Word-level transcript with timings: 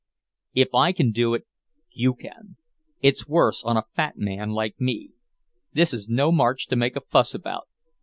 "If 0.55 0.69
I 0.73 0.93
can 0.93 1.11
do 1.11 1.35
it, 1.35 1.45
you 1.91 2.15
can. 2.15 2.57
It's 3.01 3.27
worse 3.27 3.63
on 3.63 3.77
a 3.77 3.85
fat 3.95 4.17
man 4.17 4.49
like 4.49 4.81
me. 4.81 5.11
This 5.73 5.93
is 5.93 6.09
no 6.09 6.31
march 6.31 6.65
to 6.69 6.75
make 6.75 6.95
a 6.95 7.01
fuss 7.01 7.35
about. 7.35 7.67